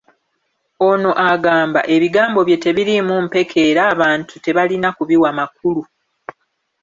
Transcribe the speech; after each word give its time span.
Ono 0.89 1.11
agamba 1.29 1.81
ebigambo 1.95 2.39
bye 2.43 2.57
tebiriimu 2.63 3.15
mpeke 3.25 3.59
era 3.69 3.81
abantu 3.93 4.33
tebalina 4.43 4.89
kubiwa 4.97 5.29
makulu. 5.37 5.83